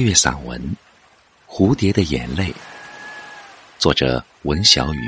[0.00, 0.58] 配乐散文
[1.46, 2.44] 《蝴蝶的眼泪》，
[3.78, 4.98] 作者文小雨，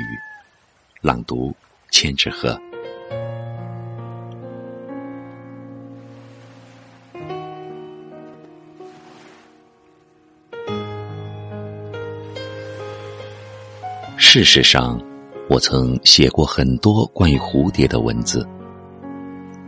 [1.01, 1.51] 朗读
[1.89, 2.61] 千纸鹤。
[14.15, 15.01] 事实上，
[15.49, 18.47] 我曾写过很多关于蝴蝶的文字。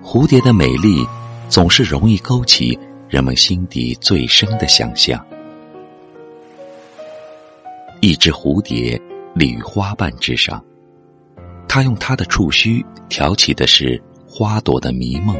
[0.03, 1.03] 蝴蝶的美丽
[1.49, 2.79] 总是容易勾起。
[3.07, 5.23] 人们心底最深的想象，
[8.01, 8.99] 一只蝴蝶
[9.35, 10.63] 立于花瓣之上，
[11.67, 15.37] 它用它的触须挑起的是花朵的迷梦，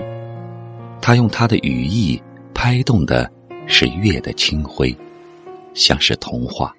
[1.02, 2.22] 它用它的羽翼
[2.54, 3.30] 拍动的
[3.66, 4.96] 是月的清辉，
[5.74, 6.74] 像是童话。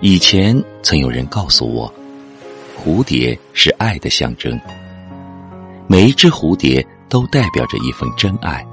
[0.00, 1.92] 以前曾有人告诉我，
[2.76, 4.60] 蝴蝶是爱的象征，
[5.86, 6.84] 每一只蝴蝶。
[7.08, 8.66] 都代表着一份真爱。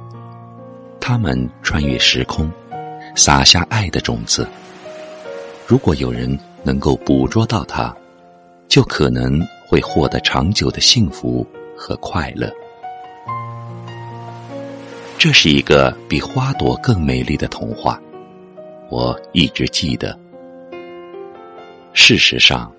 [0.99, 2.49] 他们穿越时空，
[3.15, 4.47] 撒下爱的种子。
[5.67, 7.93] 如果有人能够捕捉到它，
[8.67, 12.51] 就可能会获得长久的幸福和快乐。
[15.17, 17.99] 这是一个比花朵更美丽的童话，
[18.89, 20.17] 我一直记得。
[21.93, 22.71] 事实上，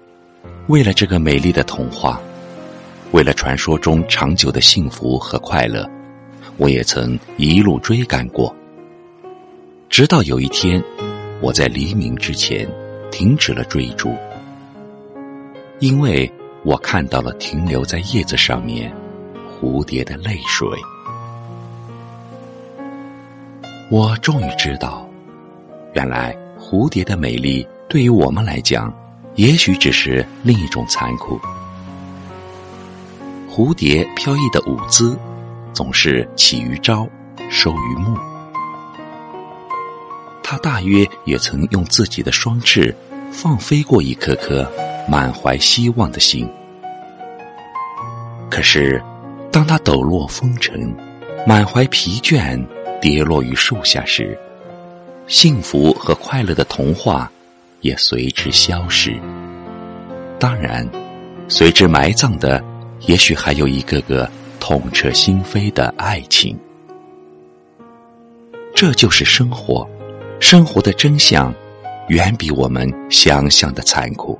[0.67, 2.21] 为了这个美丽的童话。
[3.15, 5.89] 为了传说中长久的幸福和快乐，
[6.57, 8.53] 我也曾一路追赶过。
[9.89, 10.83] 直到有一天，
[11.41, 12.69] 我在黎明之前
[13.13, 14.13] 停止了追逐，
[15.79, 16.29] 因为
[16.65, 18.93] 我看到了停留在叶子上面
[19.49, 20.69] 蝴蝶的泪水。
[23.93, 25.09] 我终于知道，
[25.93, 28.93] 原来蝴蝶的美丽对于我们来讲，
[29.37, 31.39] 也许只是另一种残酷。
[33.57, 35.17] 蝴蝶飘逸的舞姿，
[35.73, 37.09] 总是起于朝，
[37.49, 38.19] 收于暮。
[40.43, 42.93] 它大约也曾用自己的双翅，
[43.31, 44.69] 放飞过一颗颗
[45.09, 46.51] 满怀希望的心。
[48.51, 49.01] 可是，
[49.53, 50.93] 当它抖落风尘，
[51.47, 52.61] 满怀疲倦，
[53.01, 54.37] 跌落于树下时，
[55.29, 57.31] 幸福和快乐的童话
[57.83, 59.17] 也随之消失。
[60.41, 60.85] 当然，
[61.47, 62.61] 随之埋葬的。
[63.01, 66.59] 也许还有一个个痛彻心扉的爱情，
[68.75, 69.89] 这就是生活。
[70.41, 71.55] 生活的真相
[72.09, 74.39] 远比我们想象的残酷。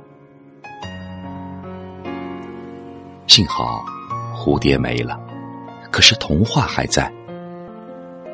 [3.27, 3.83] 幸好
[4.35, 5.19] 蝴蝶没了，
[5.89, 7.11] 可是童话还在。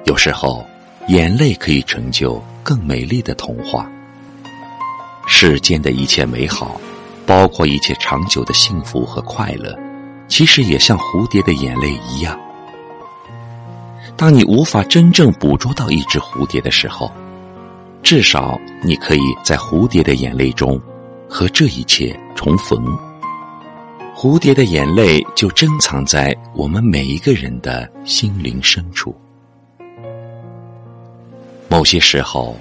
[0.06, 0.66] 有时候，
[1.08, 3.90] 眼泪可以成就更美丽的童话。
[5.28, 6.80] 世间的一切美好，
[7.26, 9.78] 包括一切长久的幸福和快乐。
[10.32, 12.40] 其实也像蝴蝶的眼泪一样。
[14.16, 17.12] 当你无法真正捕捉到一只蝴蝶的时候，
[18.02, 20.80] 至少你可以在蝴蝶的眼泪中
[21.28, 22.82] 和这一切重逢。
[24.16, 29.14] 蝴蝶的眼泪就珍藏在我们每一个人的心灵深处。
[31.68, 32.58] 某些时候，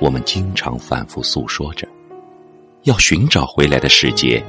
[0.00, 1.88] 我们经常反复诉说着，
[2.82, 4.44] 要寻找回来的世界，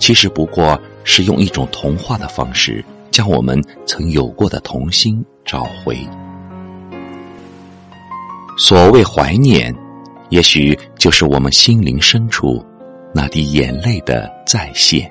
[0.00, 0.76] 其实不过。
[1.04, 5.98] 是用一种童话的方式，将我们曾有过的童心找回。
[8.58, 9.74] 所谓怀念，
[10.28, 12.64] 也许就是我们心灵深处
[13.14, 15.10] 那滴眼泪的再现。